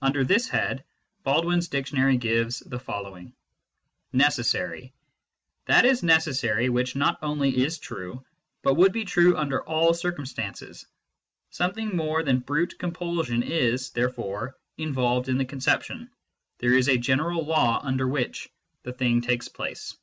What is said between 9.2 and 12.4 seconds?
under all circumstances. Something more than